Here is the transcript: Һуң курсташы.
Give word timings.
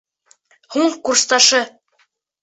Һуң 0.75 0.95
курсташы. 1.09 1.59